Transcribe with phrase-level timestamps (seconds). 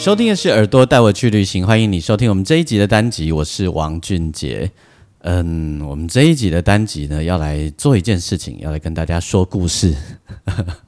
[0.00, 4.72] 收听的是耳朵带我去旅行，欢迎你收听我们这一集的单集，我是王俊杰。
[5.18, 9.94] 嗯，我们这一集的单集呢，要来做一件事情，要来跟大家说故事。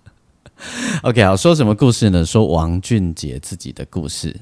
[1.02, 2.24] OK，好，说什么故事呢？
[2.24, 4.34] 说王俊杰自己的故事。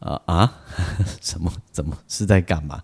[0.00, 0.52] 啊啊，
[1.22, 1.52] 什么？
[1.70, 2.82] 怎么是在干嘛？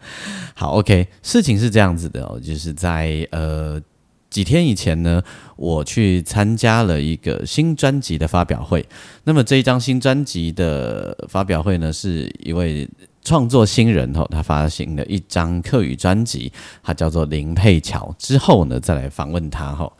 [0.55, 3.83] 好，OK，事情是这样子的哦，就是在呃。
[4.31, 5.23] 几天以前呢，
[5.57, 8.87] 我去参加了一个新专辑的发表会。
[9.25, 12.89] 那么这一张新专辑的发表会呢，是一位
[13.23, 18.15] 创作新人哦，他发行了一张客语专辑，他叫做林佩乔。
[18.19, 19.93] 之后呢，再来访问他哈。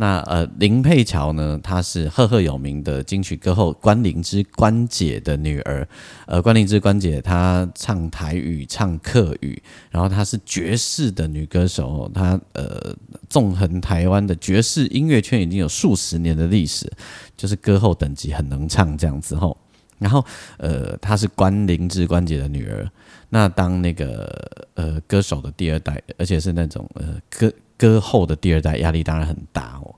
[0.00, 5.86] 那呃，林佩乔呢，她是赫赫有名的金曲歌后关灵芝关姐的女儿。
[6.26, 9.60] 呃，关灵芝关姐她唱台语、唱客语，
[9.90, 12.08] 然后她是爵士的女歌手。
[12.14, 12.94] 她呃，
[13.28, 16.88] 纵横台湾的爵士音乐圈已经有数十年的历史，
[17.36, 19.56] 就是歌后等级很能唱这样子吼。
[19.98, 20.24] 然后
[20.58, 22.88] 呃，她是关灵芝关姐的女儿。
[23.30, 24.32] 那当那个
[24.74, 27.52] 呃歌手的第二代，而且是那种呃歌。
[27.78, 29.94] 歌后的第二代压力当然很大哦。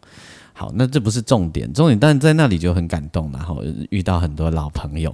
[0.53, 5.13] 好，那这不是重点，重点但在那里就很感动，然后遇到很多老朋友。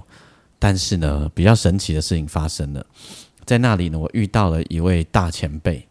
[0.59, 2.85] 但是呢，比较神奇的事情发生了，
[3.45, 5.87] 在那里呢，我遇到了一位大前辈。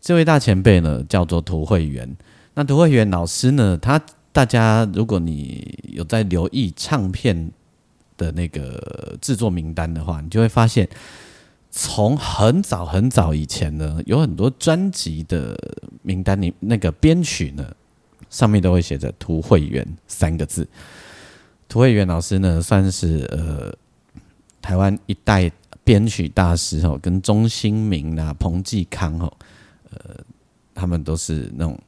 [0.00, 2.16] 这位大前辈呢，叫做涂慧源。
[2.54, 7.50] 那涂慧源老师呢，他大家如果你有在留意唱片
[8.16, 10.88] 的那个制作名单的话，你就会发现。
[11.74, 15.56] 从很早很早以前呢，有很多专辑的
[16.02, 17.74] 名单里，那个编曲呢，
[18.28, 20.68] 上面都会写着“涂慧源”三个字。
[21.70, 23.74] 涂慧源老师呢，算是呃
[24.60, 25.50] 台湾一代
[25.82, 29.32] 编曲大师哦，跟钟兴民啊、彭继康哦，
[29.90, 30.16] 呃，
[30.74, 31.80] 他们都是那种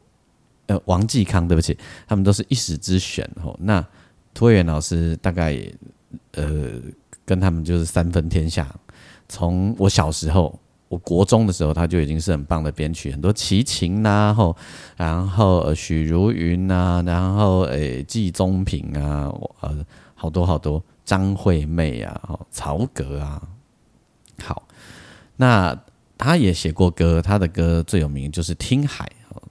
[0.65, 1.77] 呃王继康，对不起，
[2.09, 3.55] 他们都是一时之选哦。
[3.61, 3.87] 那
[4.33, 5.61] 涂慧源老师大概
[6.33, 6.81] 呃
[7.27, 8.75] 跟他们就是三分天下。
[9.29, 10.59] 从我小时候，
[10.89, 14.57] 我国中的时候，他就已经是很棒的编曲，很多齐秦呐，后
[14.97, 23.43] 然后许茹芸呐，然后诶季宗平啊，呃好多好多张惠妹啊，曹格啊，
[24.43, 24.63] 好，
[25.37, 25.77] 那
[26.17, 29.11] 他也写过歌，他的歌最有名就是《听海》，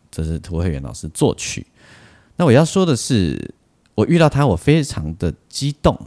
[0.10, 1.66] 这是涂慧源老师作曲。
[2.36, 3.54] 那我要说的是，
[3.96, 6.00] 我遇到他，我非常的激动，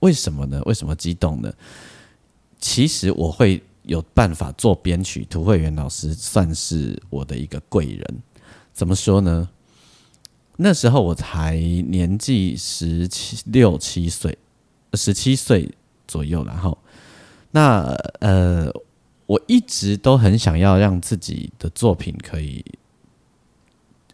[0.00, 0.60] 为什么呢？
[0.66, 1.52] 为什么激动呢？
[2.58, 8.22] 其实我会有办法做编曲，涂慧源老师算是我的一个贵人。
[8.72, 9.48] 怎么说呢？
[10.56, 14.36] 那时候我才年纪十七六七岁，
[14.94, 15.70] 十七岁
[16.08, 16.76] 左右，然后
[17.50, 18.72] 那呃，
[19.26, 22.64] 我一直都很想要让自己的作品可以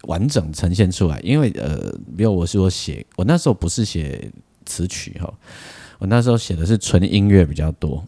[0.02, 4.30] 完整呈现出来，因为呃，比如我是我写，我那时候不是写
[4.66, 5.32] 词曲哈，
[5.98, 8.04] 我那时候写的是纯音乐比较多。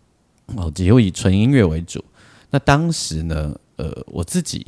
[0.56, 2.04] 哦，只有以纯音乐为主。
[2.50, 4.66] 那当时呢，呃，我自己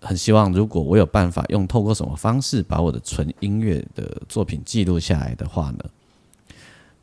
[0.00, 5.84] 很希望，如果我有办法用透过什么方式把我的纯音乐的作品记录下来的话呢，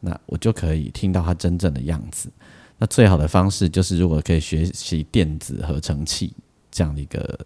[0.01, 2.29] 那我就可以听到它真正的样子。
[2.77, 6.33] 那最好的方式就是，如果可以学习电子合成器
[6.69, 7.39] 这样的一个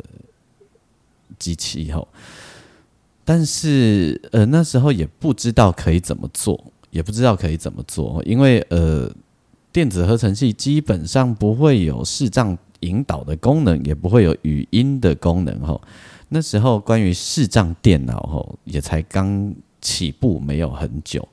[1.39, 2.05] 机器以后，
[3.23, 9.09] 但是呃那时候也不知道可以怎么做，也不知道可以怎么做，因为呃。
[9.77, 15.61] 电子合成器基本上不会有视障引导的功能，也不会有语音的功能。
[15.61, 15.79] 吼，
[16.29, 21.27] 那时候关于视障电脑，吼也才刚起步，没有很久，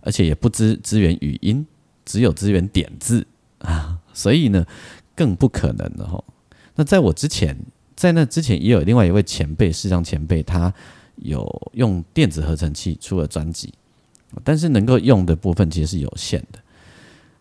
[0.00, 1.64] 而且也不支支援语音，
[2.04, 3.24] 只有支援点字
[3.60, 4.66] 啊，所以呢，
[5.14, 6.08] 更不可能了。
[6.08, 6.24] 吼，
[6.74, 7.56] 那在我之前，
[7.94, 10.74] 在那之前也有另外一位前辈，视障前辈，他
[11.18, 13.72] 有用电子合成器出了专辑，
[14.42, 16.58] 但是能够用的部分其实是有限的。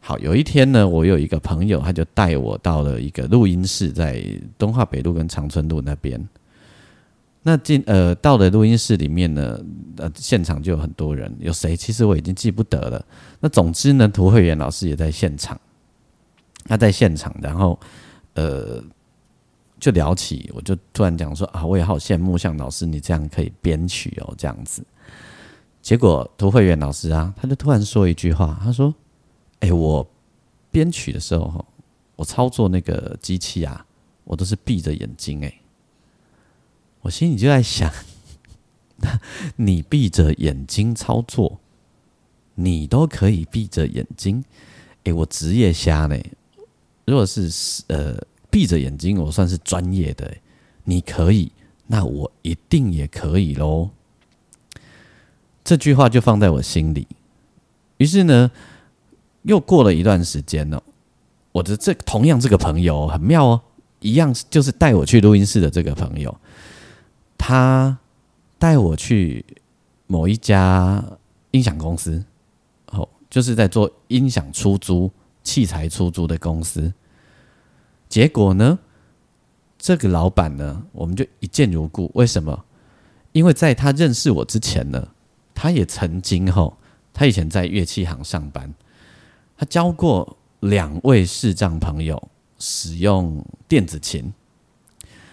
[0.08, 4.24] 好，有一天呢，我有一个朋友，他就带我到了一个录音室，在
[4.56, 6.24] 东华北路跟长春路那边。
[7.42, 9.60] 那进呃到了录音室里面呢，
[9.98, 13.04] 呃现场就有很多人，有谁其实我已经记不得了。
[13.40, 15.60] 那总之呢，涂慧源老师也在现场，
[16.66, 17.80] 他在现场，然后
[18.36, 18.80] 呃
[19.80, 24.86] 就聊起，我就突然讲说啊，我也好羡慕像老师你这样可以编曲哦，这样子。
[25.82, 28.94] 结果涂慧源老师啊，他就突然说一句话，他说
[29.60, 30.08] ：“哎，我
[30.72, 31.66] 编曲的时候，
[32.16, 33.86] 我操作那个机器啊，
[34.24, 35.62] 我都是闭着眼睛。”哎，
[37.02, 37.92] 我心里就在想，
[39.58, 41.60] 你闭着眼睛操作，
[42.56, 44.44] 你都可以闭着眼睛。
[45.04, 46.18] 哎，我职业瞎呢。
[47.06, 48.18] 如果是呃
[48.50, 50.36] 闭着眼睛，我算是专业的。
[50.86, 51.52] 你可以，
[51.88, 53.90] 那我一定也可以喽。
[55.64, 57.08] 这句话就放在我心里。
[57.98, 58.52] 于是呢，
[59.46, 60.84] 又过了一段时间了。
[61.52, 63.62] 我的这同样这个朋友很妙哦，
[64.02, 66.38] 一样就是带我去录音室的这个朋友，
[67.38, 67.98] 他
[68.60, 69.46] 带我去
[70.08, 71.04] 某一家
[71.52, 72.24] 音响公司，
[72.92, 75.10] 哦，就是在做音响出租、
[75.44, 76.94] 器材出租的公司。
[78.10, 78.78] 结果呢，
[79.80, 82.12] 这个老板呢，我们就一见如故。
[82.14, 82.66] 为什么？
[83.32, 85.10] 因为在他认识我之前呢。
[85.58, 86.78] 他也曾经吼，
[87.14, 88.74] 他以前在乐器行上班，
[89.58, 92.22] 他教过两位视障朋友
[92.60, 94.34] 使用电子琴。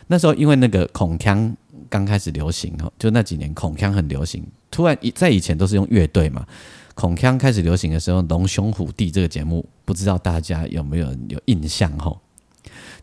[0.06, 1.56] 那时候因为那个孔腔
[1.88, 4.44] 刚开始流行哦，就那几年孔腔很流行。
[4.70, 6.46] 突然在以前都是用乐队嘛，
[6.94, 12.18] 孔腔开始流行的时候，《龙兄虎弟》这个节目，不知道大家有没有有印象吼？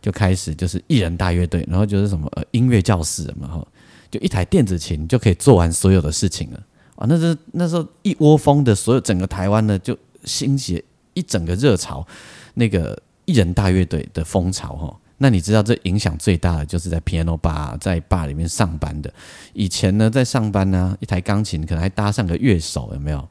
[0.00, 3.68] 就开始就是一人大乐队，然后就是什么呃音乐教室嘛吼，
[4.10, 6.60] 就一台电子琴就可以做完所有的事情了。
[6.96, 10.82] 啊，那是那时候一窝蜂的，所有整个台湾呢就兴起
[11.20, 12.06] 一整个热潮，
[12.54, 14.96] 那个一人大乐队的风潮哈。
[15.18, 19.12] 那你知道这影响最大的就是在 piano bar 在 bar 里面上班的。
[19.52, 23.28] 以前呢在上班呢，一台钢琴可能还搭上个乐手，有没有？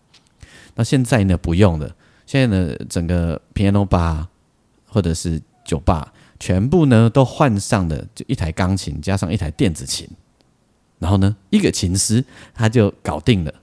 [0.75, 1.95] 那现在呢不用了，
[2.27, 4.27] 现在呢整个 piano bar
[4.85, 10.07] 或者是酒吧全部呢都换上的就一台钢琴加上一台电子琴。
[10.99, 13.53] 然后呢，一个琴师他就搞定了，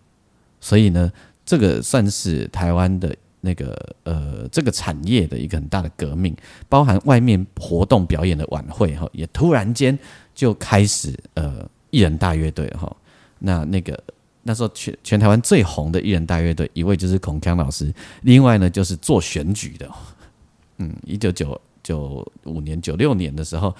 [0.60, 1.12] 所以呢，
[1.44, 3.14] 这个算是台湾的
[3.46, 6.34] 那个呃这个产业的一个很大的革命，
[6.68, 9.96] 包含外面活动表演的晚会哈，也突然间
[10.34, 12.94] 就开始呃艺人大乐队哈，
[13.38, 13.96] 那那个
[14.42, 19.88] 那时候全全台湾最红的艺人大乐队一位就是孔锵老师，另外呢就是做选举的，
[20.78, 23.74] 嗯，一九九九五年九六年的时候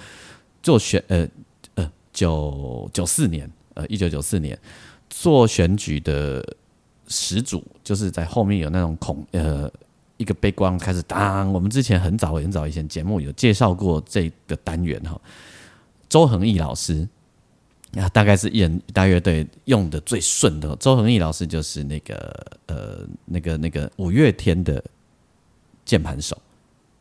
[0.63, 1.27] 做选呃
[1.75, 1.91] 呃。
[2.17, 4.57] 九九四年，呃，一九九四年
[5.07, 6.43] 做选举的
[7.07, 9.71] 始祖，就是在后面有那种孔，呃，
[10.17, 11.51] 一个背光开始当。
[11.51, 15.19] 我们之前很早很早以前节目有介绍过这个单元哈，
[16.09, 17.07] 周恒毅老师，
[17.95, 20.75] 啊，大概是艺人大乐队用的最顺的。
[20.75, 24.83] 周恒毅老师就是那个呃，那个那个五月天的
[25.85, 26.37] 键盘手。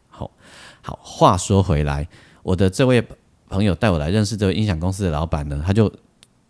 [0.08, 0.31] 好，
[0.82, 2.08] 好，话说回来，
[2.43, 3.05] 我的这位。
[3.49, 5.91] 朋友带我来认识这位音响公司的老板呢，他就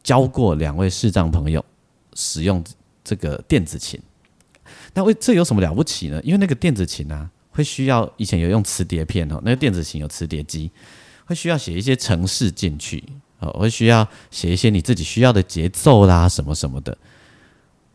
[0.02, 1.62] 教过两位视障朋友
[2.14, 2.64] 使用
[3.06, 4.00] 这个电子琴。
[4.94, 6.20] 那为这有什么了不起呢？
[6.24, 10.72] 因为那个电子琴啊，会需要以前有用磁碟片哦，那个电子琴有磁碟机，
[11.24, 13.04] 会需要写一些程式进去
[13.38, 16.98] 哦，会需要写一些你自己需要的节奏啦什么什么的。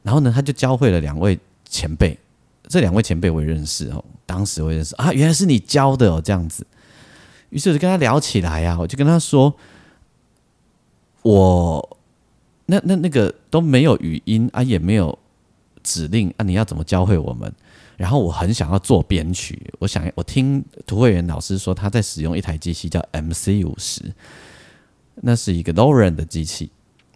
[0.02, 1.38] 然后呢，他就教会了两位
[1.68, 2.18] 前辈，
[2.70, 6.66] 这两位前辈我也认识哦，当时我认识啊，原来是你教的哦，这样子。
[7.50, 9.54] 于是我就跟他聊起来呀，我就跟他说
[11.22, 11.98] ：“我
[12.66, 15.18] 那那那个都没有语音啊，也没有
[15.84, 17.52] 指令啊，你要怎么教会我们？
[17.98, 24.14] 然后我很想要做编曲，我想我听涂慧源老师说他在使用一台机器叫 MC 五十，
[25.16, 26.72] 那是一个 l o r e n 的机器。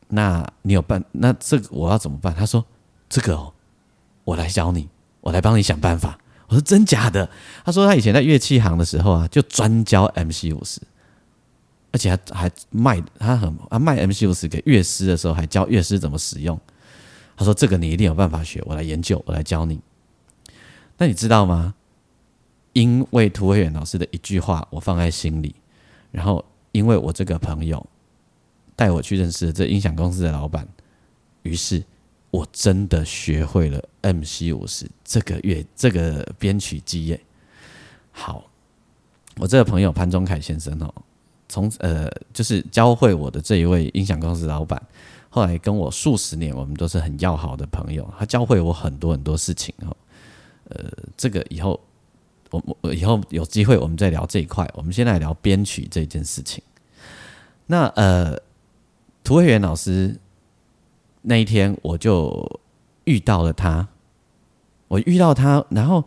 [0.10, 1.04] 那你有办？
[1.14, 2.34] 那这个我要怎么办？
[2.36, 2.64] 他说：
[3.10, 3.54] 这个哦，
[4.24, 4.88] 我来教你，
[5.22, 7.28] 我来帮你想办法。”我说真假的？
[7.64, 10.80] 他说他以前在乐器行的时候啊，就专教 MC 五十，
[11.96, 16.60] 而且还还卖他很他卖 MC 五十给乐师的时候，还教乐师怎么使用。
[17.38, 19.80] 他说这个你一定有办法学，我来研究，我来教你。
[20.98, 21.74] 那你知道吗？
[22.74, 25.56] 因为涂慧远老师的一句话，我放在心里，
[26.12, 27.88] 然后因为我这个朋友
[28.76, 30.68] 带我去认识这音响公司的老板，
[31.44, 31.82] 于是。
[32.32, 37.22] 我真的学会了 M C 五十这个乐这个编曲机耶。
[38.12, 38.44] 好，
[39.38, 40.94] 我这个朋友潘忠凯先生哦，
[41.48, 44.82] 从呃就是教会我的这一位音响公司老板，
[45.30, 48.08] 后来跟我数十年，我们都是很要好的朋友。
[48.18, 49.96] 他教会我很多很多事情哦。
[50.70, 51.80] 呃，这个以后
[52.52, 54.70] 我我以后有机会我们再聊这一块。
[54.74, 56.64] 我们先来聊编曲这件事情。
[57.66, 58.40] 那呃，
[59.24, 60.20] 涂慧源老师。
[61.28, 62.62] 那一天我就
[63.06, 63.88] 遇到了他，
[64.88, 66.06] 我遇到他，然后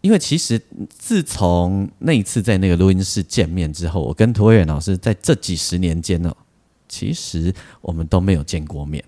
[0.00, 6.34] 因为其实自从那一次在那个录音室见面之后，我跟涂伟远老师在这几十年间呢，
[6.88, 9.04] 其实我们都没有见过面。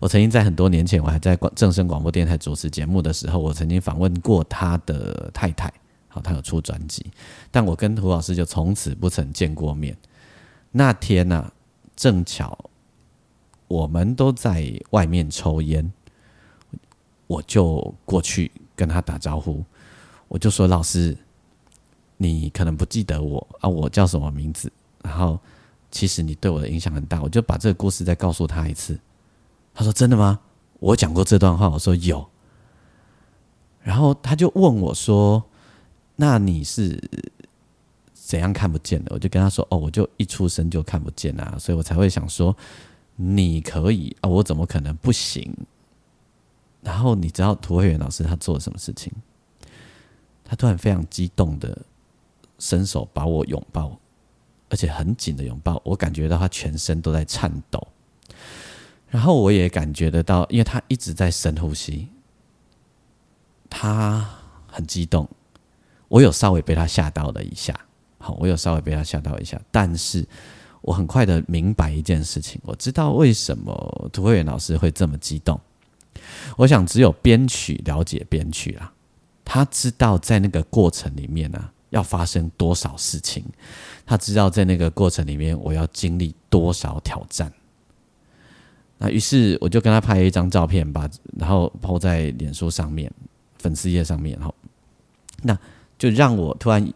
[0.00, 5.72] 我曾经在很多年前，我还在广正声广播电台主持节目的时候，我曾经访问过他的太太。
[6.10, 7.04] 好，他有出专辑，
[7.50, 9.94] 但我跟涂老师就从此不曾见过面。
[10.70, 11.52] 那天呢，
[11.94, 12.58] 正巧
[13.66, 15.92] 我们都在外面抽烟，
[17.26, 19.62] 我就过去跟他打招呼，
[20.28, 21.16] 我就说：“老师，
[22.16, 24.70] 你可能不记得我啊，我叫什么名字？
[25.02, 25.38] 然后
[25.90, 28.98] 其实你对我的影响很大。”我就把这个故事再告诉他一次。
[29.74, 30.38] 他说：“真的吗？
[30.78, 32.24] 我讲过这段话。”我说：“有。”
[33.82, 35.44] 然后他就问我说。
[36.20, 37.00] 那你是
[38.12, 39.14] 怎样看不见的？
[39.14, 42.56] 我就跟他说：“哦，我就一出生就看不见啊，所以我才会想说
[43.14, 45.56] 你可以啊，我怎么可能不行？”
[46.82, 49.12] 然后你知道涂慧媛老师他做了什么事情？
[50.48, 51.76] 他突然非常激动的
[52.58, 53.96] 伸手把我拥抱，
[54.70, 57.86] 而且很紧的拥抱，我感觉到他全身都在颤抖。
[59.08, 62.08] 然后我也感觉得到，因为他一直在深呼吸，
[63.68, 64.28] 他
[64.66, 65.28] 很激动。
[66.08, 67.78] 我有稍微被他吓到了一下，
[68.16, 70.26] 好，我有稍微被他吓到一下，但是
[70.80, 75.60] 我很快的明白一件事情，我知道为什么涂慧媛老师会这么激动。
[76.56, 78.92] 我想只有编曲了解编曲啦，
[79.48, 83.42] 他知道在那个过程里面呢要发生多少事情，
[84.04, 87.50] 他知道在那个过程里面我要经历多少挑战。
[88.98, 93.10] 那于是我就跟他拍了一张照片，把然后抛在脸书上面、
[93.58, 94.54] 粉丝页上面，然后
[95.42, 95.58] 那。
[95.98, 96.92] 就让我突然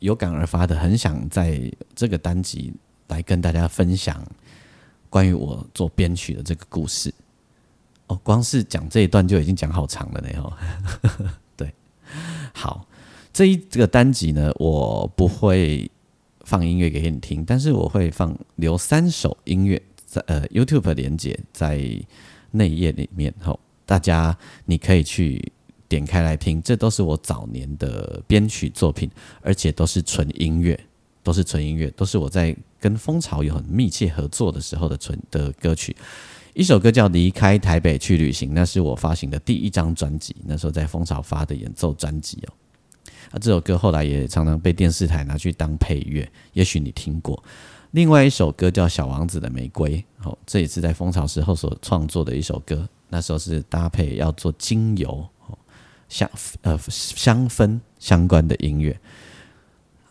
[0.00, 2.74] 有感而发的，很想在这个单集
[3.06, 4.20] 来跟大家分享
[5.08, 7.14] 关于我做编曲的这个故事。
[8.08, 10.28] 哦，光是讲这一段就已经讲好长了呢。
[10.42, 10.52] 哦，
[12.52, 12.86] 好，
[13.32, 15.90] 这一这个单集呢，我不会
[16.40, 21.80] 放音乐给你听，但是我会放留三首音乐在呃 YouTube 连接在
[22.50, 23.34] 内页里面。
[23.40, 25.52] 吼，大家你可以去。
[25.90, 29.10] 点开来听，这都是我早年的编曲作品，
[29.42, 30.78] 而且都是纯音乐，
[31.20, 35.96] 都是纯音乐，都是我在跟蜂巢有很密切合作的时候的纯的歌曲。
[36.54, 42.52] 一首歌叫《离开台北去旅行》，那是我发行的第一张专辑，那时候在蜂巢发的演奏专辑哦。
[43.30, 47.42] 啊，这首歌后来也常常被电视台拿去当配乐，也许你听过。
[47.92, 55.58] 另外一首歌叫《小王子的玫瑰》，哦，这也是在蜂巢时候所创作的一首歌，那时候是搭配要做精油哦。
[56.08, 56.28] 香
[56.62, 58.98] 呃香氛相关的音乐，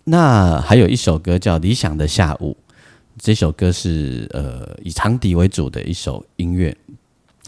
[0.05, 2.55] 那还有一首歌叫《理想的下午》，
[3.19, 6.75] 这首歌是呃以长笛为主的一首音乐，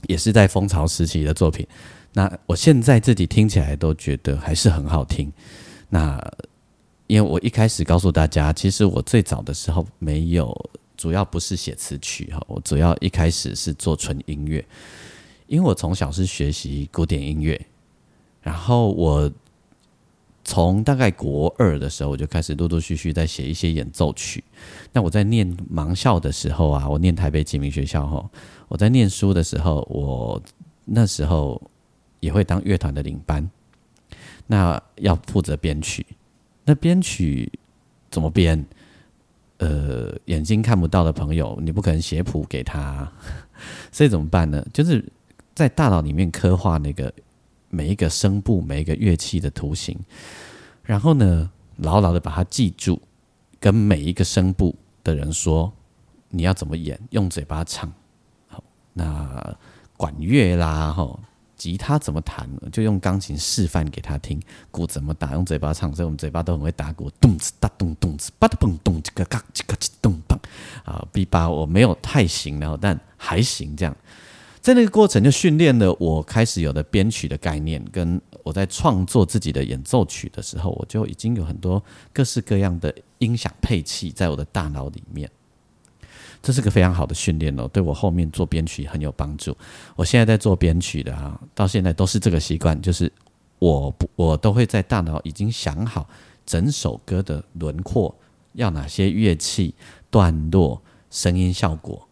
[0.08, 1.66] 也是在蜂巢时期的作品。
[2.14, 5.32] 那我现在自己听起来都觉得还是很好听。
[5.88, 6.22] 那
[7.08, 10.54] 因为我一开始告诉大家，其实我最早的时候没有，
[10.98, 14.64] 主要不是写词曲哈，我主要一开始是做纯音乐，
[15.48, 17.60] 因为我从小是学习古典音乐。
[18.42, 19.32] 然后我
[20.52, 24.44] 从大概国二的时候，我就开始陆陆续续在写一些演奏曲。
[24.92, 28.30] 那我在念盲校的时候啊，我念台北启明学校哈，
[28.68, 30.44] 我在念书的时候，我
[30.84, 31.62] 那时候
[32.20, 33.50] 也会当乐团的领班，
[34.46, 36.06] 那要负责编曲。
[36.66, 37.50] 那编曲
[38.10, 38.66] 怎么编？
[39.60, 43.10] 呃，眼睛看不到的朋友，你不可能写谱给他，
[43.90, 44.62] 所以怎么办呢？
[44.74, 45.02] 就是
[45.56, 47.14] 在大脑里面刻画那个。
[47.72, 49.98] 每一个声部、每一个乐器的图形，
[50.84, 53.02] 然后呢，牢牢的把它记住，
[53.62, 55.72] 跟每一个声部的人说，
[56.30, 57.92] 你要怎么演，用嘴巴唱。
[58.48, 58.62] 好，
[58.92, 59.58] 那
[59.96, 61.18] 管乐啦，吼，
[61.56, 64.42] 吉他怎么弹，就用钢琴示范给他听。
[64.70, 65.96] 鼓怎么打，用嘴巴唱。
[65.96, 70.38] 所以我们嘴巴都很会打鼓，咚子哒咚咚子，吧哒嘣咚，这个嘎这个咚棒。
[70.84, 73.96] 啊，B 八我没有太行了，但还行这样。
[74.62, 85.28] 在那个过程就训练了我开始有的编曲的概念，跟我在创作自己的演奏曲的时候，我就已经有很多各式各样的音响配器在我的大脑里面。
[86.44, 89.56] 这是个非常好的训练哦，对我后面做编曲很有帮助。
[89.96, 93.12] 我现在在做编曲的啊，到现在都是这个习惯，就是
[93.58, 96.08] 我不我都会在大脑已经想好
[96.46, 98.16] 整首歌的轮廓，
[98.54, 99.74] 要哪些乐器、
[100.12, 102.08] 段落、声音效果。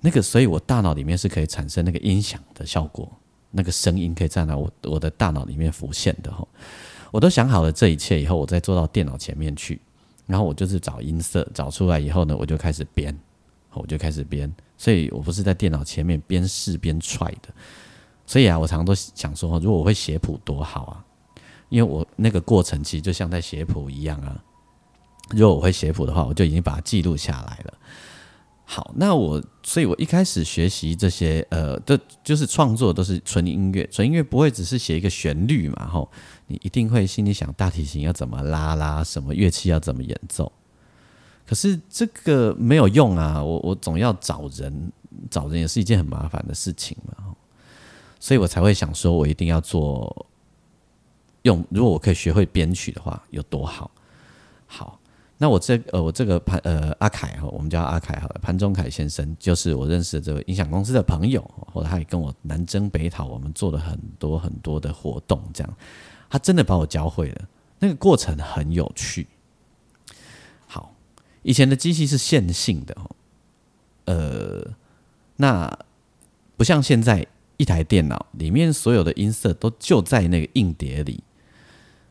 [0.00, 3.10] 那个，所以我大脑里面是可以产生那个音响的效果，
[3.50, 6.46] 那个声音可以在那我我的大脑里面浮现的哈。
[7.10, 9.80] 我都想好了这一切以后，我再坐到电脑前面去，
[10.26, 13.16] 然后我就是找音色，找出来以后呢，我就开始编，
[13.72, 14.52] 我就开始编。
[14.76, 17.48] 所以我不是在电脑前面边试边踹的。
[18.26, 21.04] 所以啊，我常常都想说，如果我会写谱多好啊，
[21.68, 24.38] 因为我那个过程其实就像在写谱一样啊。
[25.30, 27.74] 如果我会写谱的话，我就已经把它记录下来了。
[28.68, 36.10] 好，那我，所以我一开始学习这些，呃，的，就是创作都是纯音乐，纯音乐不会只是写一个旋律嘛，吼，
[36.48, 40.50] 你一定会心里想大提琴要怎么拉啦，什么乐器要怎么演奏。
[41.46, 44.92] 可是这个没有用啊，我我总要找人，
[45.30, 47.36] 找人也是一件很麻烦的事情嘛，
[48.18, 50.26] 所以我才会想说，我一定要做，
[51.42, 53.88] 用，如果我可以学会编曲的话，有多好，
[54.66, 54.98] 好。
[55.38, 65.76] 那我这呃，我这个潘呃阿凯哈，我们叫阿凯好了，潘中凯先生，就是我认识的这个音响公司的朋友，后来他也跟我南征北讨，我们做了很多很多的活动，这样，
[66.30, 67.42] 他真的把我教会了，
[67.78, 69.26] 那个过程很有趣。
[70.66, 70.94] 好，
[71.42, 73.10] 以前的机器是线性的哦，
[74.06, 74.70] 呃，
[75.36, 75.78] 那
[76.56, 77.26] 不像现在
[77.58, 81.22] 一台电脑里面所有的音色都就在那个硬碟里，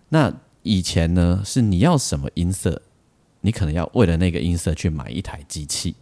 [0.09, 2.83] 那以前呢是你要什么音色？
[3.45, 5.95] 你可能要为了那个音色去买一台机器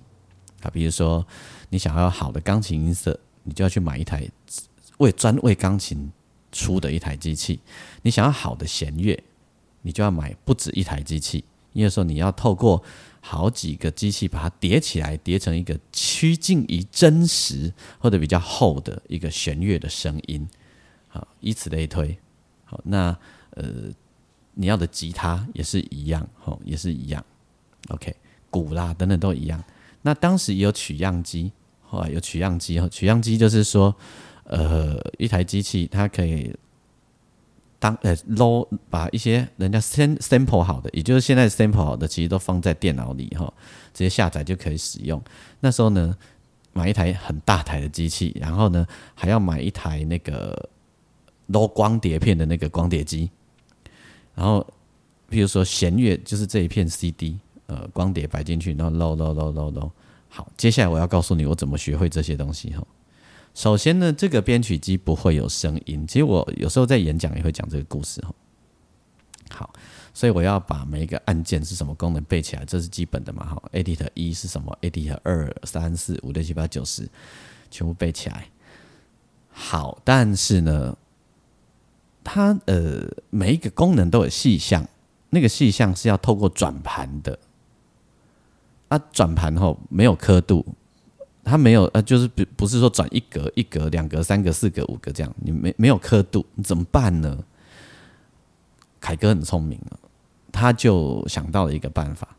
[0.62, 1.27] 啊，比如说
[1.67, 4.25] 你想要好的钢琴音色，你就要去买一台
[5.00, 6.09] 为专为钢琴
[6.53, 7.59] 出的一台机器；
[8.01, 9.21] 你想要好的弦乐，
[9.81, 12.81] 你就要买不止一台机器，因为说你要透过
[13.19, 20.47] 好几个机器把它叠起来，叠成一个趋近于真实或者比较厚的一个弦乐的声音，
[21.09, 22.17] 好，以此类推。
[22.63, 23.13] 好，那
[23.50, 23.91] 呃，
[24.53, 27.21] 你要的吉他也是一样，吼，也是一样。
[27.89, 28.15] OK，
[28.49, 29.63] 鼓啦等等都一样。
[30.01, 32.81] 那当时也有取样机，后来有取样机。
[32.89, 33.95] 取样机就是说，
[34.43, 36.53] 呃，一台机器它可以
[37.79, 43.45] 当呃捞把一些人家先 sample 好的，也就是现在 sample 好的，其实都放在电脑里哈，
[43.93, 45.21] 直接下载就可以使用。
[45.59, 46.17] 那时候呢，
[46.73, 48.85] 买一台很大台的机器，然后呢
[49.15, 50.69] 还要买一台那个
[51.47, 53.29] 捞光碟片的那个光碟机，
[54.35, 54.65] 然后
[55.29, 57.39] 比如说弦乐就是这一片 CD。
[57.67, 59.91] 呃，光碟摆进去，然后漏漏漏漏漏。
[60.30, 62.86] 好，接下来我要告诉你我怎么学会这些东西哈。
[63.54, 66.06] 首先呢，这个编曲机不会有声音。
[66.08, 68.34] 其实我有时候在演讲也会讲这个故事哈。
[69.52, 69.73] 好，
[70.12, 73.62] 所以我要把每一个按键是什么功能背起来，这是基本的嘛哈。
[73.71, 77.08] Edit 一是什么？Edit 二、三、四、五、六、七、八、九、十，
[77.69, 78.47] 全部背起来。
[79.52, 80.97] 好，但是呢，
[82.23, 84.88] 它呃每一个功能都有细项，
[85.30, 87.38] 那个细项是要透过转盘的。
[88.93, 90.63] 它转盘后没有刻度，
[91.43, 97.43] 它没有呃，就是不不是说转一格一格两格三格四格五格这样，你没没有刻度，你怎么办呢？
[99.01, 99.97] 凯哥很聪明啊，
[100.51, 102.38] 他就想到了一个办法，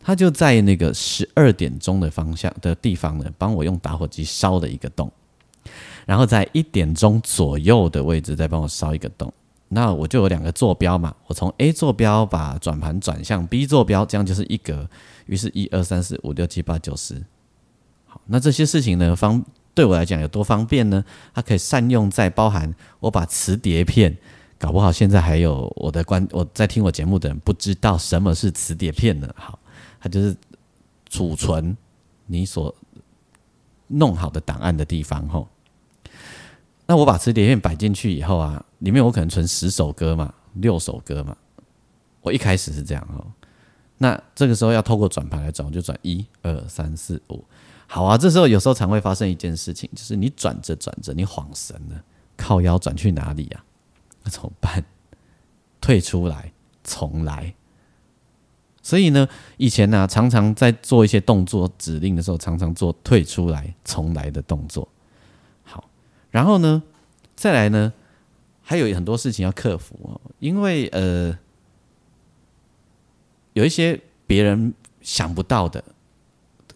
[0.00, 5.12] 他就在那个十二点钟的方向的地方呢，帮我用打火机烧了一个洞，
[6.06, 9.30] 然后在一点钟左右的位置再帮我烧一个洞。
[9.74, 14.86] 那我就有两个坐标嘛，我从 A 坐标把转盘转向 B 坐标，这样就是一格。
[15.24, 17.24] 于是，一二三四五六七八九十。
[18.04, 21.02] 好，那这些事情呢，方对我来讲有多方便呢？
[21.32, 24.14] 它可以善用在包含我把磁碟片，
[24.58, 29.32] 搞不好现在还有我的观我在听我节目的人不知道什么是磁碟片呢。
[29.34, 29.58] 好，
[29.98, 30.36] 它就是
[31.08, 31.74] 储存
[32.26, 32.74] 你所
[33.86, 35.26] 弄好的档案的地方。
[35.28, 35.48] 吼，
[36.92, 38.62] 那我把磁碟片摆进去以后啊。
[38.80, 41.34] 里面我可能存十首歌嘛，六首歌嘛，
[42.20, 43.24] 我一开始是这样哦。
[43.96, 47.42] 那这个时候要透过转盘来转，我就转一二三四五。
[47.86, 52.04] 好啊，这时候有时候常会发生一件事情，就是你转着转着，你晃神了，
[52.36, 53.64] 靠腰转去哪里呀？
[54.22, 54.84] 那怎么办？
[55.80, 56.52] 退出来，
[56.84, 57.54] 重来。
[58.82, 59.26] 所以呢，
[59.56, 64.86] 以前呢，常常在做一些动作指令的时候，常常做退出来重来的动作。
[66.32, 66.82] 然后呢，
[67.36, 67.92] 再来呢？
[68.62, 71.36] 还有很多事情要克服哦，因为呃，
[73.52, 75.84] 有一些别人想不到的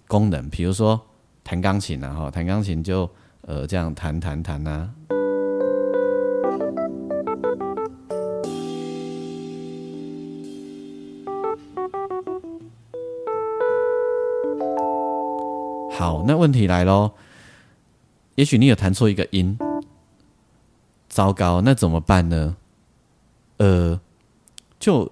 [0.07, 1.01] 功能，比如说
[1.43, 3.09] 弹钢琴啊，哈，弹钢琴就
[3.43, 4.93] 呃这样弹弹弹呐。
[15.93, 17.13] 好，那问题来喽，
[18.37, 19.59] 也许你有弹错一个音。
[21.09, 22.57] 糟糕，那怎么办呢？
[23.57, 23.99] 呃，
[24.79, 25.11] 就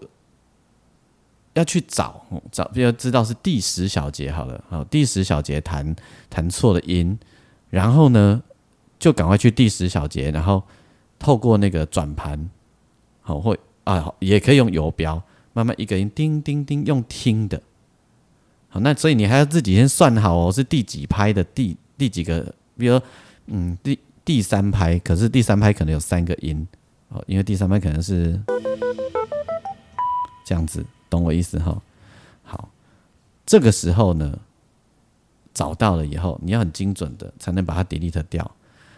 [1.55, 4.63] 要去找找，要知道是第十小节好了。
[4.69, 5.97] 好，第十小节弹
[6.29, 7.19] 弹错了音，
[7.71, 8.43] 然后呢，
[8.99, 10.63] 就赶快去第十小节，然后
[11.19, 12.51] 透过那个转盘，
[13.23, 15.23] 好，会啊，也可以用游标，
[15.55, 17.63] 慢慢一个音叮叮叮，用听的。
[18.69, 23.01] 好，那所以你还要自己先算好哦，是第几拍的第第几个，比如
[23.47, 23.99] 嗯第。
[24.27, 26.67] 第三拍，可是第三拍可能有三个音
[27.11, 28.41] 哦，因为第三拍可能是
[30.47, 31.79] 这样子，懂我意思哈？
[32.43, 32.71] 好，
[33.45, 34.39] 这个时候呢，
[35.53, 38.51] 找到了以后，你要很精准的才能把它 delete 掉。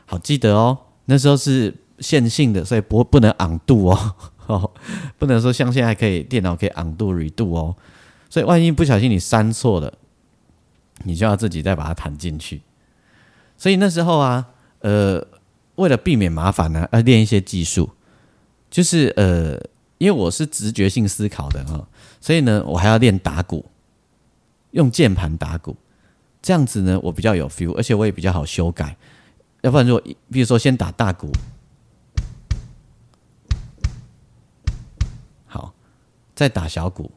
[0.05, 4.15] 好，记得哦，那时候是线性的，所以不不能 undo 哦，
[4.47, 4.71] 哦，
[5.19, 7.75] 不能说像现在可以电脑可以 undo redo 哦，
[8.31, 9.93] 所以万一不小心你删错了，
[11.03, 12.63] 你就要自己再把它弹进去。
[13.57, 14.47] 所以那时候啊，
[14.81, 15.27] 呃，
[15.77, 17.91] 为了避免麻烦呢，要练一些技术，
[18.71, 19.59] 就是呃，
[19.99, 21.89] 因为我是直觉性思考的哈，
[22.21, 23.65] 所以呢，我还要练打鼓，
[24.73, 25.77] 用键盘打鼓，
[26.43, 28.97] 这样子呢，我比较有 feel，而且我也比较好修改。
[29.63, 31.33] 要不然，如果比如说先打大鼓，
[35.47, 35.75] 好，
[36.35, 37.11] 再打小鼓，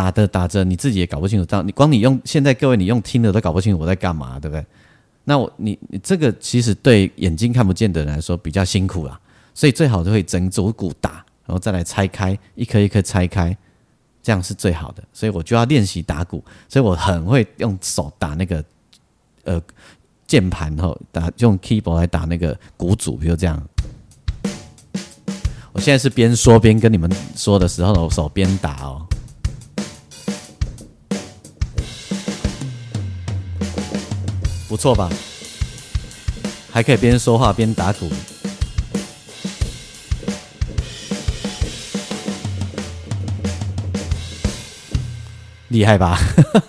[0.00, 1.44] 打着打着，你自己也搞不清楚。
[1.44, 4.64] 这样，你光你用现在各位你用听的都搞不清楚我在干嘛，对不对？
[5.24, 9.20] 那我你你这个其实对眼睛看不见的人来说比较辛苦啦，
[9.52, 13.54] 所以最好就会整组鼓打，然后再来拆开一颗一颗拆开，
[14.22, 15.02] 这样是最好的。
[15.12, 18.64] 所以我就要练习打鼓，所以我很会用手打那个
[19.44, 19.60] 呃。
[20.26, 23.60] 键盘后打用 keyboard 来打那个鼓组，比如这样。
[25.72, 29.04] 我现在是边说边跟你们说的时候，我手边打哦，
[34.70, 35.10] 不错吧？
[36.70, 38.08] 还可以边说话边打鼓，
[45.70, 46.16] 厉害吧？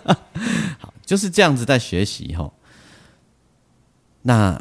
[0.81, 2.51] 好，就是这样子在学习哈。
[4.23, 4.59] 那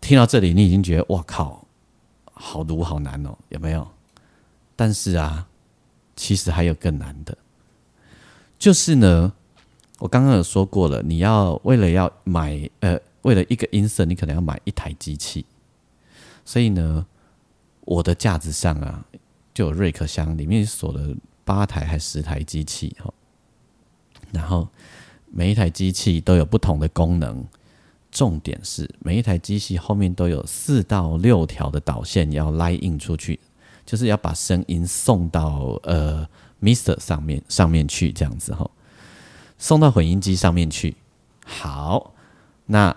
[0.00, 1.66] 听到这里，你已经觉得哇靠，
[2.32, 3.90] 好读好难哦，有没有？
[4.76, 5.48] 但是啊，
[6.14, 7.36] 其实还有更难的，
[8.56, 9.32] 就是呢，
[9.98, 15.46] 我刚刚有说过了，你要为了要买呃，为了一个音色，你可能要买一台机器，
[16.44, 17.06] 所以呢，
[17.82, 19.04] 我的架子上啊，
[19.54, 23.12] 就有瑞克箱，里面锁了八台还十台机器哈，
[24.32, 24.68] 然后
[25.30, 27.44] 每一台机器都有不同的功能。
[28.12, 33.38] 重点是每一台机器后面都有四到六条的导线要拉印出去，
[33.84, 36.26] 就是要把声音送到呃
[36.62, 38.70] Mister 上面上面去，这样子哈，
[39.58, 40.96] 送到混音机上面去。
[41.44, 42.14] 好，
[42.66, 42.94] 那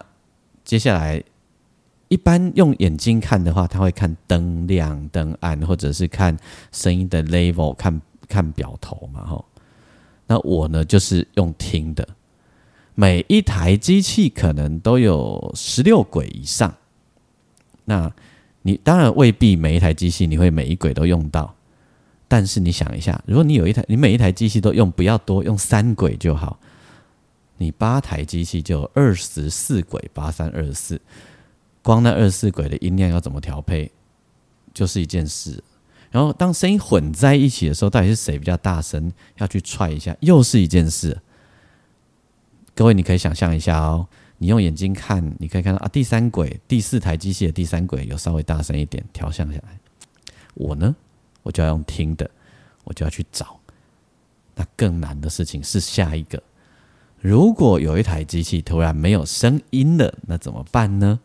[0.64, 1.24] 接下来
[2.08, 6.38] 一般用眼睛看的话，他会看灯亮灯暗，或者是看
[6.72, 9.46] 声音的 level，看看表头嘛吼。
[10.28, 12.08] 那我呢，就是用听的。
[12.96, 16.74] 每一台机器可能都有十六轨以上，
[17.86, 18.12] 那
[18.62, 21.56] 你当然未必每一台机器你会每一轨都用到，
[22.30, 26.58] 但是你想一下，如果你有一台，你每一台机器都用不要多，用三轨就好，
[27.58, 31.02] 你八台机器就二十四轨，八三二十四，
[31.82, 33.92] 光那二十四轨的音量要怎么调配，
[34.74, 35.62] 就是一件事。
[36.12, 41.20] 然后当声音混在一起的时候，到底是谁比较大声，要去踹一下，又是一件事。
[42.76, 49.80] 各位，你可以想象一下哦，你用眼睛看，你可以看到啊，第三轨第四台机器的第三轨有稍微大声一点，调向下来。
[50.54, 50.96] 我呢，
[51.50, 52.30] 我就要用听的，
[52.84, 53.60] 我就要去找。
[54.54, 56.40] 那更难的事情是下一个，
[57.20, 61.20] 如果有一台机器突然没有声音了，那怎么办呢？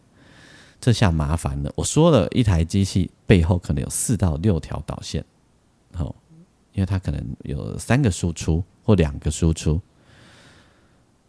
[0.81, 1.71] 这下麻烦了。
[1.77, 5.23] 我说了一台机器背后可能有四到六条导线，
[5.99, 6.15] 哦，
[6.73, 9.79] 因为它可能有三个输出或两个输出。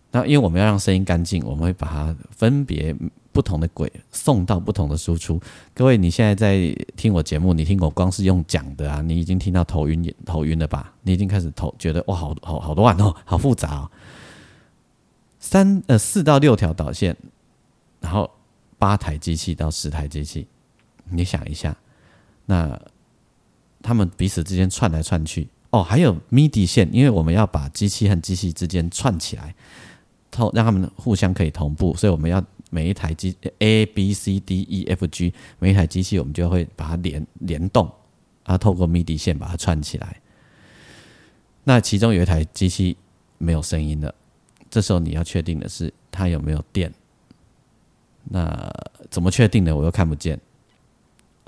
[0.10, 2.96] 那因为我们要让声音干净，我们会把它分别
[3.36, 5.38] 不同的轨送到不同的输出。
[5.74, 10.94] 各位，你现在在听我节目，你听我光是用讲的啊，你已经听到头晕头晕了吧？
[11.02, 13.92] 你已经开始头觉得哇，好好好乱哦，好复杂哦。
[15.38, 17.14] 三呃四到六条导线，
[18.00, 18.32] 然后
[18.80, 20.48] 八台机器到十台机器，
[21.10, 21.76] 你想一下，
[22.46, 22.80] 那
[23.82, 29.54] 他们彼此之间串来串去哦，还有 MIDI 线，因为我们要把机器和机器之间串起来。
[30.32, 37.92] 同让他们互相可以同步，所以我们要每一台机 A B C D E F G 每一台机器，我们就会把它连联动，
[38.44, 40.22] 啊，透过 MIDI 线把它串起来。
[41.64, 42.96] 那其中有一台机器
[43.38, 44.14] 没有声音了，
[44.70, 46.94] 这时候你要确定的是它有没有电。
[48.26, 48.72] 那
[49.10, 49.76] 怎么确定呢？
[49.76, 50.40] 我又看不见，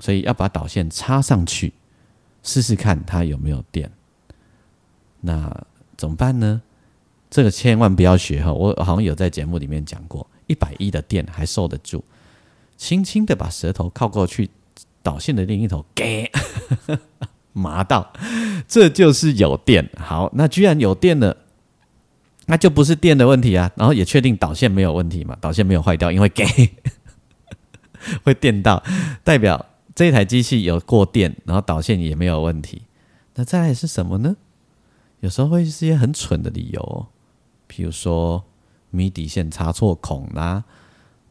[0.00, 1.72] 所以要把导线插上去
[2.42, 3.90] 试试看它有没有电。
[5.20, 6.62] 那怎么办呢？
[7.30, 8.52] 这个千万不要学哈！
[8.52, 12.02] 我好像有在节目里面讲过，一百一的电还受得住，
[12.76, 14.50] 轻轻的把舌头靠过去，
[15.02, 16.28] 导线的另一头给
[17.54, 18.12] 麻到，
[18.66, 19.88] 这就是有电。
[19.96, 21.36] 好，那居然有电了，
[22.46, 23.70] 那就不是电的问题啊。
[23.76, 26.44] 然后也确定导线没有问题嘛，导线没有坏掉，因为给
[28.24, 28.82] 会电到，
[29.24, 32.82] 代表这台机器有过电，然后导线也没有问题。
[33.34, 34.36] 那再来是什么呢？
[35.20, 37.06] 有时候会是一些很蠢的理由。
[37.68, 38.44] 譬如说
[38.90, 40.64] 米底线插错孔啦，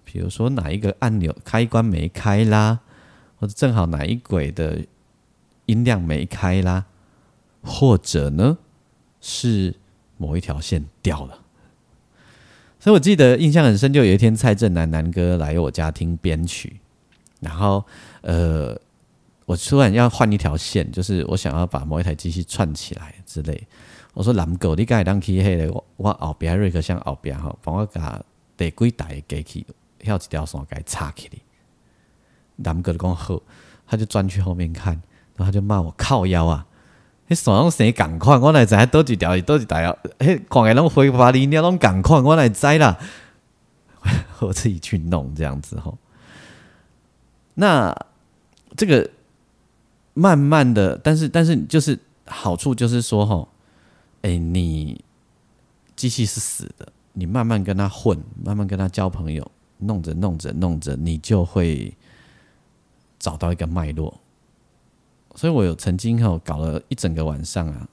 [0.03, 2.79] 比如说哪一个按钮开关没开啦，
[3.39, 4.85] 或者正好哪一轨的
[5.65, 6.85] 音量没开啦，
[7.61, 8.57] 或者呢
[9.19, 9.75] 是
[10.17, 11.39] 某一条线掉了。
[12.79, 16.79] 所以我记得印象很深，就有一天蔡振南南哥来我家听编曲，
[17.39, 17.83] 然后
[18.21, 18.79] 呃，
[19.45, 23.67] 我突然要换一条线，就是我想要把某一台机器串起来之类。
[24.17, 28.19] 我说蓝狗，你刚才当去迄个，我我后边瑞克像后边吼，帮我甲
[28.57, 29.67] 第几台机器，
[30.01, 31.39] 遐一条线伊插起哩。
[32.55, 33.39] 蓝狗就讲好，
[33.85, 34.93] 他就钻去后面看，
[35.35, 36.65] 然后他就骂我靠腰啊！
[37.27, 39.95] 你线拢生共款，我来知倒一条是倒一台啊！
[40.17, 42.97] 迄看起拢回发你你拢共款，我来知啦。
[44.39, 45.95] 我自己去弄这样子吼。
[47.53, 47.95] 那
[48.75, 49.07] 这个
[50.15, 53.47] 慢慢的，但是但是就是好处就是说吼。
[54.27, 54.99] 哎，你
[55.95, 61.95] 机器是死的，你慢慢跟他混，慢慢跟他交朋友，弄着弄着弄着，你就会
[63.17, 64.19] 找到一个脉络。
[65.33, 67.87] 所以我有曾经哈搞了一整个晚上啊，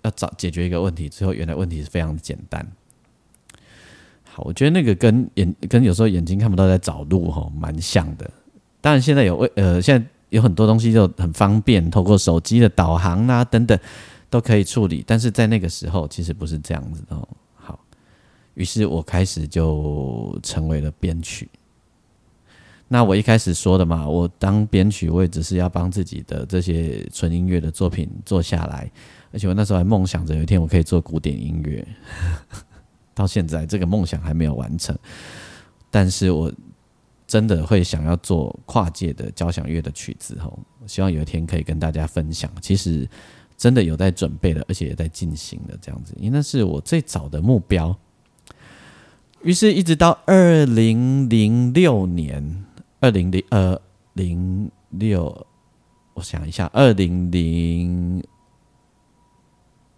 [0.00, 2.66] 要找解决一个问题，最后原来问题是非常的简单。
[4.24, 8.30] 好，我觉得那个跟眼跟有时候眼睛看不到在找路哈，蛮像的。
[8.80, 13.78] 当然现在有为呃，现在有很多东西就很方便，透过手机的导航啊等等。
[14.32, 17.28] 都可以处理，但是在那个时候其实不是这样子哦。
[17.54, 17.78] 好，
[18.54, 21.46] 于是我开始就成为了编曲。
[22.88, 28.90] 那我一开始说的嘛，我当编曲，我也只是要帮自己的这些纯音乐的作品做下来，
[29.32, 31.86] 而且我那时候还梦想着有一天我可以做古典音乐。
[33.12, 34.98] 到现在这个梦想还没有完成，
[35.90, 36.50] 但是我
[37.26, 42.50] 真的会想要做跨界的交响乐的曲子哦，希望有一天可以跟大家分享。
[42.62, 43.06] 其实。
[43.62, 47.96] 真的有在准备的，而且也在进行的这样子，因为那是我最早的目标。
[49.42, 52.64] 于是，一直到二零零六年，
[52.98, 53.80] 二零零呃
[54.14, 55.46] 零六，
[56.14, 58.20] 我想一下，二零零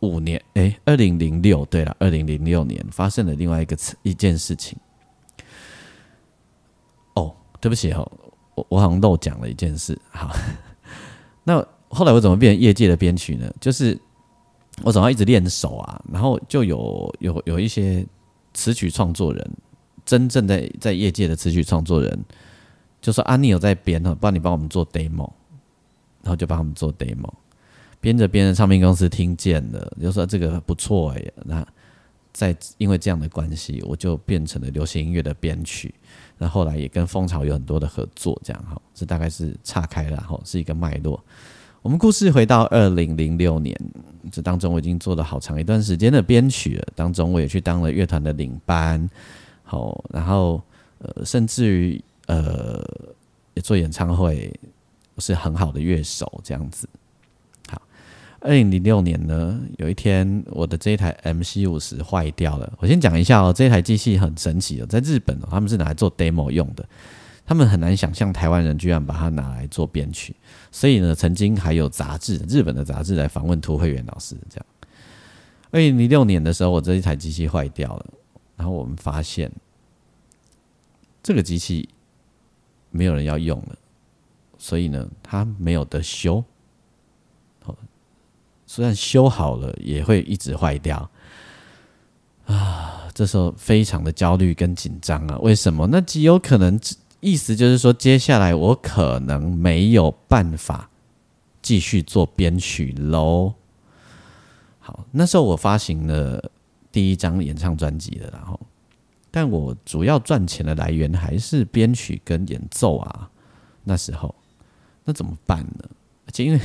[0.00, 4.78] 五年，哎，二零零六，对了，二零零六年发生了另外一个一件事情。
[7.14, 8.12] 哦，对不起哦，
[8.56, 9.98] 我我好像漏讲了一件事。
[10.10, 10.36] 好，
[11.44, 11.66] 那。
[11.94, 13.50] 后来我怎么变业界的编曲呢？
[13.60, 13.98] 就是
[14.82, 18.04] 我总要一直练手啊，然后就有有有一些
[18.52, 19.50] 词曲创作人，
[20.04, 22.24] 真正在在业界的词曲创作人，
[23.00, 25.30] 就说啊，你有在编哦，不然你帮我们做 demo，
[26.22, 27.32] 然后就帮他们做 demo，
[28.00, 31.64] 编着编着，唱片公司听见了，就说这个不错哎，那
[32.32, 35.94] 在因为这样的关系，我就变成了流行音乐的编曲，
[36.36, 41.22] 那后来也跟蜂巢有很多的合作，这样哈，这大概是岔开了哈，是一个脉络。
[41.84, 43.78] 我们故事回到二零零六年，
[44.32, 46.88] 这当中我已经做了好长一段时间的编曲了。
[46.94, 49.06] 当中我也去当了乐团的领班，
[49.64, 50.62] 好，然后
[51.00, 52.82] 呃，甚至于呃，
[53.52, 54.50] 也做演唱会，
[55.18, 56.88] 是很好的乐手这样子。
[57.68, 57.82] 好，
[58.40, 62.72] 二零零六年呢，有一天我的这一台 M C 五十坏掉了。
[62.78, 66.82] 我先讲一下哦，这台机器很神奇哦，在日本哦，他们是拿来做 demo 用的。
[67.46, 70.34] 他们很难想象台湾人居然把它拿来做编曲，
[70.72, 74.66] 所以呢，曾经还有杂志，日本的杂志来访问涂慧源老师，这样。
[75.70, 78.06] 二零零六年的时候，我这一台机器坏掉了，
[78.56, 79.52] 然后我们发现
[81.22, 81.86] 这个机器
[82.90, 83.76] 没有人要用了，
[84.56, 86.42] 所以呢，它没有得修。
[88.66, 91.10] 虽然修好了，也会一直坏掉。
[92.46, 95.38] 啊，这时候非常的焦虑跟紧张啊！
[95.40, 95.86] 为什么？
[95.86, 96.80] 那极有可能。
[97.24, 100.90] 意思就是说，接下来我可能没有办法
[101.62, 103.54] 继续做编曲喽。
[104.78, 106.50] 好，那时候我发行了
[106.92, 108.60] 第一张演唱专辑的，然后，
[109.30, 113.30] 但我主要赚钱的来源还是编曲跟演奏啊。
[113.84, 114.34] 那时候，
[115.04, 115.88] 那怎么办呢？
[116.26, 116.60] 而且因为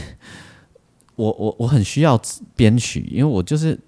[1.16, 2.22] 我我我很需要
[2.58, 3.80] 编曲，因为我就是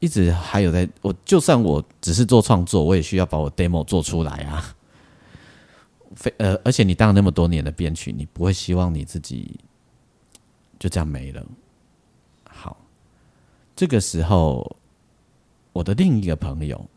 [0.00, 4.75] 一直还有在，我就算我只是做创作，我也需要把我 demo 做出来啊。
[6.14, 9.58] 非呃，而且你当了那么多年的编曲，你不会希望你自己
[10.78, 11.44] 就这样没了。
[12.44, 12.76] 好，
[13.74, 14.76] 这个时候，
[15.72, 16.88] 我的另一个朋友，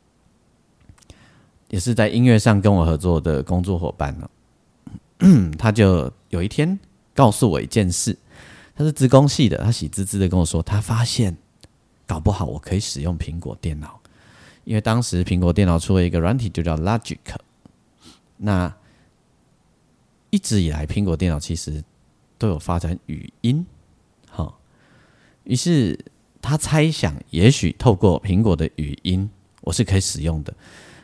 [1.69, 6.79] 也是在音乐上跟我合作的工作伙伴呢，他就有一天
[7.15, 8.17] 告诉我一件事，
[8.75, 11.35] 他是资工系的，他喜滋滋的跟我说，他发现
[12.05, 13.99] 搞不好我可以使用苹果电脑，
[14.65, 17.17] 因为当时苹果电脑出了一个软体，就叫 Logic，
[18.37, 18.73] 那。
[20.29, 21.83] 一直以来，苹果电脑其实
[22.37, 23.65] 都有发展语音，
[24.29, 24.53] 哈，
[25.43, 25.97] 于是
[26.41, 29.29] 他猜想，也许透过苹果的语音，
[29.61, 30.53] 我是可以使用的。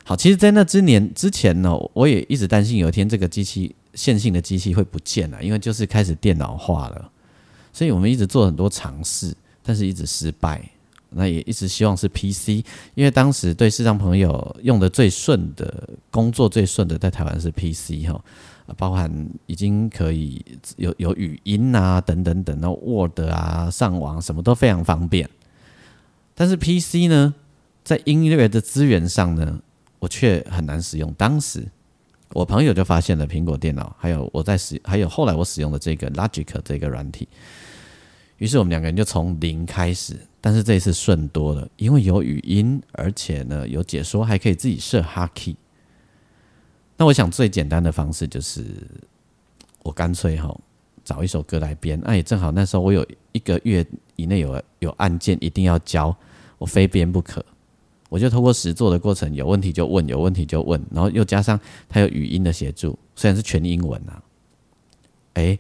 [0.04, 7.12] 好，其实，在那之年之前呢，我也一直担心有一天这个机器线性的机器会不见了，因为就是开始电脑化了，
[7.74, 10.62] 所以我们一直做很多尝试，但是一直失败。
[11.18, 12.50] 那也一直希望是 PC，
[12.94, 18.22] 因为当时对视障朋友用的最顺的工作最顺的在台湾是 PC 哈，
[18.78, 20.44] 包含已经可以
[20.78, 25.30] 有有语音啊等等等，然后 Word 啊上网什么都非常方便。
[26.34, 27.34] 但是 PC 呢，
[27.84, 29.60] 在音乐的资源上呢，
[30.00, 31.14] 我却很难使用。
[31.14, 31.66] 当时
[32.30, 37.28] 我朋友就发现了苹果电脑，还有我在使，还有后来我使用的这个 Logic 这个软体。
[38.38, 45.56] 于是我们两个人就从零开始，但是这一次顺多了，因为有语音，而且呢有解说，还可以自己设 h key。
[46.98, 48.66] 那我想最简单的方式就是，
[49.84, 50.56] 我干脆哈
[51.04, 52.00] 找一首歌来编。
[52.04, 56.16] 那也正好那时候我有一个月以内有有案件一定要交，
[56.58, 57.46] 我非编不可。
[58.10, 64.24] 我就透过实做的过程，有问题就问，有问题就问，然后又加上它有语音的协助，虽然是全英文啊，
[65.34, 65.58] 哎。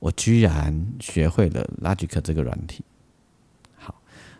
[0.00, 2.84] 我居然学会了 Logic 这个软体，
[3.74, 3.94] 好，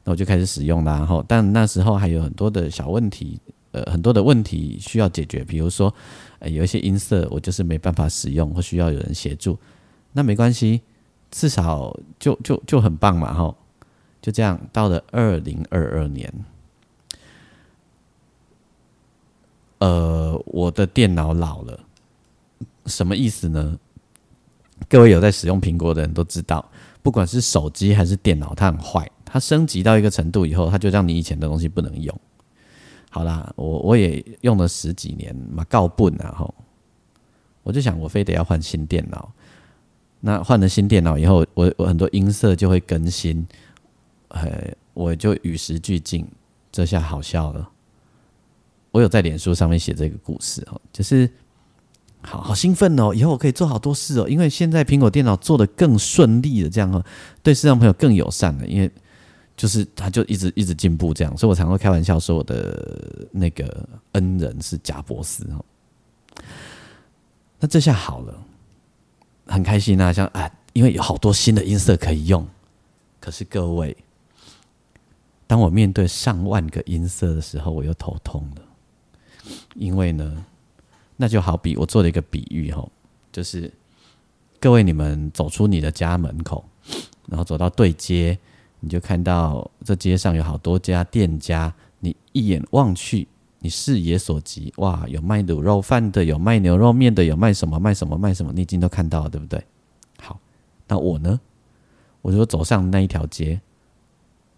[0.05, 3.40] 那我就开始使用然后，但那时候还有很多的小问题，
[3.75, 5.93] 呃，很多的问题需要解决，比如说，
[6.39, 9.59] 呃，有一些音色我就是没办法使用，或需要有人协助。
[10.13, 10.81] 那没关系，
[11.33, 13.53] 至少就就就很棒嘛，哈。
[14.23, 16.33] 就这样，到了二零二二年，
[19.79, 21.81] 呃，我的电脑老了，
[22.87, 23.79] 什么意思呢？
[24.89, 26.65] 各位有在使用苹果的人都知道，
[27.03, 29.11] 不管是手机还是电脑，它很坏。
[29.25, 32.21] 它升级到一个程度以后，它就让你以前的东西不能用。
[33.14, 36.53] 好啦，我我也用了十几年嘛，告笨啊吼！
[37.62, 39.31] 我就想，我非得要换新电脑。
[40.18, 43.46] 那换了新电脑以后，我我很多音色就会更新，
[44.31, 46.27] 呃，我就与时俱进。
[46.72, 47.70] 这下好笑了，
[48.90, 51.31] 我有在脸书上面写这个故事哦，就是。
[52.27, 53.12] 好好兴奋哦！
[53.14, 57.05] 以后我可以做好多事哦，因为现在苹果电脑做的更顺利了，这样哦，
[57.42, 58.66] 对市场朋友更友善了。
[58.66, 58.90] 因为
[59.57, 65.64] 就是他就一直一直进步这样，所以我常会开玩笑说我的那个恩人是贾博士哦。
[67.61, 68.47] 那这下好了，
[69.47, 70.12] 很开心啊！
[70.12, 72.47] 像啊，因为有好多新的音色可以用。
[73.21, 73.97] 可是各位，
[75.47, 78.62] 当我面对上万个音色的时候，我又头痛了，
[79.75, 80.45] 因为呢。
[81.17, 82.90] 那就好比我做了一个比喻吼，
[83.31, 83.73] 就是
[84.59, 86.69] 各位你们走出你的家门口，
[87.29, 88.37] 然后走到对街，
[88.85, 93.27] 你就看到这街上有好多家店家，你一眼望去，
[93.61, 99.64] 你视野所及，哇，有卖卤肉饭的，有卖牛肉面的，有卖什么卖什么卖什么，你已经都看到了，对不对？
[100.20, 100.38] 好，
[100.87, 101.40] 那我呢？
[102.20, 103.59] 我就走上那一条街，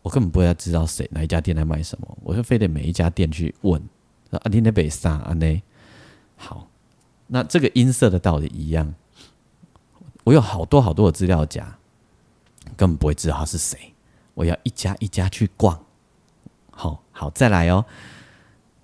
[0.03, 3.81] 我根本不会知道谁哪一家店在卖什么，我就非得每一家店去问，
[4.33, 5.33] 啊，你那北啥啊？
[5.35, 5.63] 那？
[6.35, 6.69] 好，
[7.29, 8.93] 那这个音色的道理一样。
[10.25, 11.79] 我有好多好多的资料夹，
[12.77, 13.79] 根本不会知道他是谁。
[14.37, 15.83] 我要一家一家去逛。
[16.71, 17.85] 好好再来哦，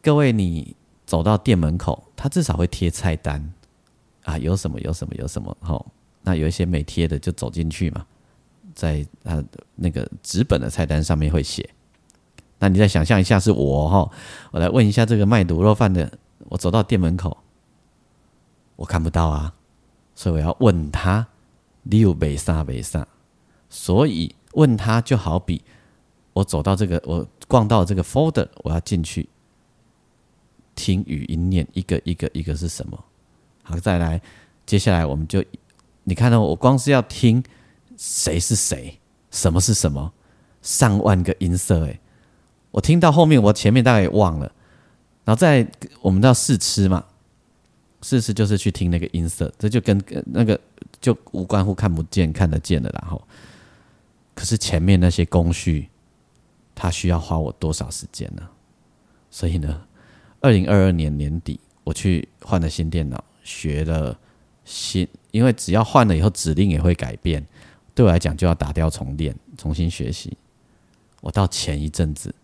[0.03, 3.53] 各位，你走到店门口，他至少会贴菜单
[4.25, 5.55] 啊，有什么有什么有什么。
[5.61, 5.87] 好，
[6.23, 8.07] 那有一些没贴的就走进去嘛，
[8.75, 9.45] 在他
[9.77, 11.69] 那个纸本的菜单上面会写。
[12.59, 14.11] 那你再想象一下，是我哈，
[14.53, 16.19] 我来问一下这个卖卤肉饭的。
[16.49, 17.39] 我走到店门口，
[18.77, 19.55] 我看不到啊，
[20.15, 21.27] 所以我要问他
[21.85, 23.07] 六北三北三，
[23.71, 25.63] 所以问他就好比
[26.33, 29.29] 我走到这个，我逛到这个 folder，我要进去
[30.75, 33.05] 听语音念一个一个一个是什么？
[33.63, 34.21] 好，再来，
[34.65, 35.45] 接下来我们就
[36.05, 37.43] 你看到我光是要听
[37.97, 38.99] 谁是谁，
[39.31, 40.13] 什么是什么，
[40.63, 42.01] 上万个音色诶，
[42.71, 44.51] 我听到后面，我前面大概也忘了。
[45.25, 45.65] 然后再
[46.01, 47.05] 我们要试吃嘛，
[48.03, 50.59] 试吃就是去听那个音色，这就跟那个
[51.01, 53.23] 就无关乎看不见看得见的，然后，
[54.35, 55.89] 可是前面那些工序，
[56.75, 58.49] 它需要花我多少时间呢？
[59.31, 59.87] 所以呢，
[60.41, 64.19] 二零二二年年底我去换了新电脑，学了
[64.65, 67.47] 新，因为只要换了以后指令也会改变，
[67.95, 70.37] 对我来讲就要打掉重练，重新学习。
[71.21, 72.35] 我到前一阵子，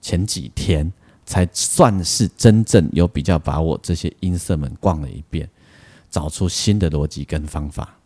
[0.00, 0.92] 前几天。
[1.26, 5.48] 才算是真正有比较把我这些音色们逛了一遍，
[6.10, 7.96] 找出新的逻辑跟方法。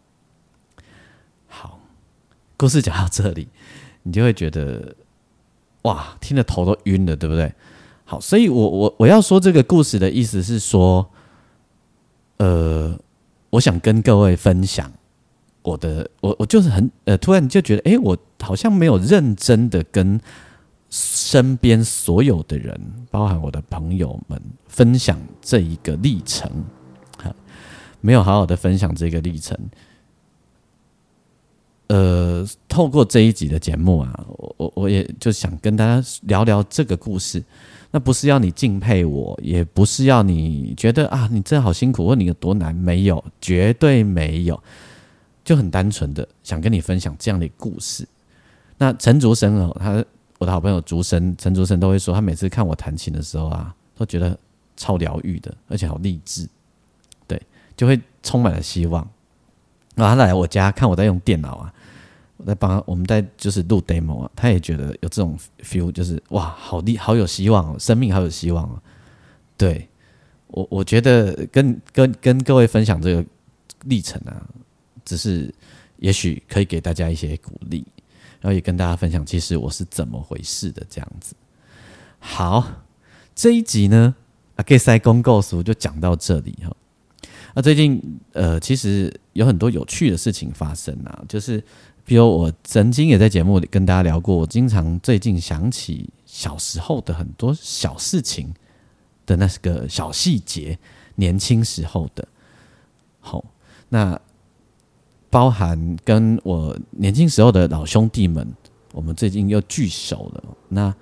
[2.59, 3.49] 故事讲到这里，
[4.03, 4.95] 你就会觉得
[5.83, 7.51] 哇，听得头都晕了，对不对？
[8.05, 11.09] 好，所以我我我要说这个故事的意思是说，
[12.39, 12.99] 呃，
[13.51, 14.93] 我想跟各位分享，
[15.63, 20.21] 我的我我就是很呃，突然就觉得，哎，我好像没有认真的跟
[20.91, 22.81] 身边所有的人，
[23.11, 26.51] 包含我的朋友们，分享这一个历程，
[28.01, 29.57] 没有好好的分享这个历程。
[31.89, 37.43] 呃，透过这一集的节目啊，我我我也就想跟大家聊聊这个故事。
[37.91, 42.75] 那不是要你敬佩我，也不是要你觉得啊，你这好辛苦，问你有多难？
[42.75, 44.63] 没有，绝对没有，
[45.43, 48.07] 就很单纯的想跟你分享这样的故事。
[48.77, 50.05] 那陈竹生哦，他
[50.37, 54.39] 我的好朋友竹生，陈竹生都会说，他每次看我弹琴的时候啊，都觉得
[54.77, 56.47] 超疗愈的，而且好励志，
[57.27, 57.41] 对，
[57.75, 59.09] 就会充满了希望。
[59.95, 61.73] 然后他来我家看我在用电脑啊。
[62.39, 68.81] 我在帮我们在就是录 demo 啊，他也觉得有这种 feel，就是哇，好厉，好有希望哦，生命好有希望哦。
[69.57, 69.89] 对
[70.47, 73.25] 我，我觉得跟跟跟各位分享这个
[73.87, 74.47] 历程啊，
[75.05, 75.53] 只是
[75.97, 77.85] 也许可以给大家一些鼓励，
[78.41, 81.35] 然后也跟大家分享，其实我是怎么回事的这样子。
[82.21, 82.85] 好，
[83.35, 84.15] 这一集呢，
[84.55, 86.73] 啊，给塞公告书就讲到这里哈。
[87.57, 88.01] 那最近
[88.33, 91.61] 呃，其实有很多有趣的事情发生啊，就是。
[92.09, 98.51] 比如我曾经也在节目里跟大家聊过，我经常最近想起小时候的很多小事情
[99.27, 100.79] 的那个小细节，
[101.17, 102.27] 年轻时候的。
[103.21, 103.45] 好，
[103.91, 104.19] 那
[105.29, 108.51] 包含跟我年轻时候的老兄弟们，
[108.95, 110.43] 我们最近又聚首了。
[110.67, 110.95] 那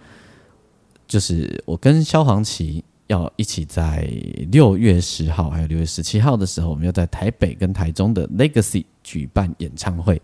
[1.07, 4.12] 就是我跟萧煌奇要一起在
[4.50, 10.20] 六月十号还有六月十七号的时候，我们要在台北跟台中的 Legacy 举办演唱会。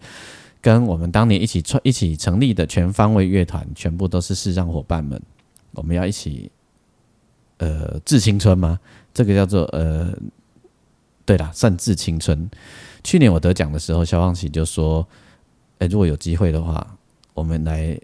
[0.62, 5.20] 跟我们当年一起创、一起成立的全方位乐团，全部都是视障伙伴们。
[5.72, 6.50] 我们要一起，
[7.58, 8.78] 呃，致青春吗？
[9.12, 10.16] 这个叫做呃，
[11.24, 12.48] 对啦，算致青春。
[13.02, 15.06] 去年我得奖的时候，肖望奇就说
[15.80, 16.86] ：“哎，如果有机会的话，
[17.34, 17.98] 我们来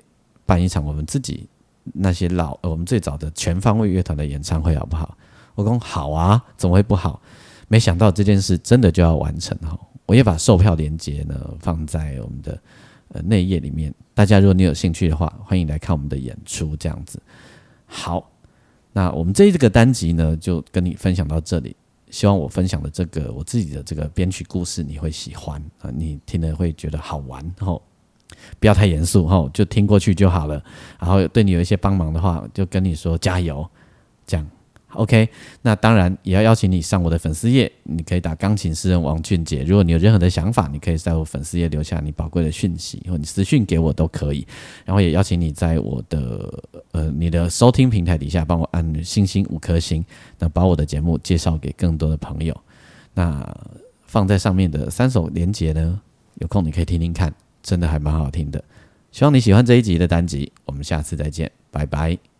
[0.45, 1.49] 办一场我们自己
[1.95, 5.17] 那些老、呃我们最早的全方位乐团的演唱会，好不好？”
[5.55, 7.23] 我讲好啊，怎么会不好？
[7.69, 9.79] 没想到这件事真的就要完成哦。
[10.09, 12.59] 我也把售票链接呢放在我们的
[13.09, 16.75] 呃内页里面，大家如果你有兴趣的话，欢迎来看我们的演出。
[16.77, 17.21] 这样子，
[17.85, 18.31] 好，
[18.95, 21.77] 那我们这一个单集呢就跟你分享到这里。
[22.11, 27.83] 希望我分享的这个我自己的这个编曲故事你会喜欢啊，你听了会觉得好玩，然后
[28.59, 30.65] 不要太严肃哈，就听过去就好了。
[30.99, 33.69] 然后对你有一些帮忙的话，就跟你说加油，
[34.27, 34.51] 这样。
[34.95, 35.28] OK，
[35.61, 39.62] 那当然也要邀请你上我的粉丝页，你可以打钢琴诗人王俊杰。
[39.62, 44.47] 如果你有任何的想法，你可以在我粉丝页留下你宝贵的讯息，或你私讯给我都可以。
[44.86, 46.62] 然后也邀请你在我的
[46.93, 50.03] 呃你的收听平台底下帮我按星星五颗星，
[50.39, 52.59] 那把我的节目介绍给更多的朋友。
[53.12, 53.47] 那
[54.05, 56.01] 放在上面的三首连结呢，
[56.36, 57.30] 有空你可以听听看，
[57.62, 58.64] 真的还蛮好听的。
[59.12, 62.38] 希望你喜欢这一集的单集，我们下次再见，拜拜。